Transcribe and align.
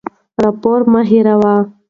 راپور 0.41 0.79
مه 0.91 1.01
هېروه. 1.09 1.55